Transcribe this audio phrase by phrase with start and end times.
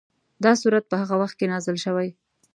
[0.43, 2.09] دا سورت په هغه وخت کې نازل شوی.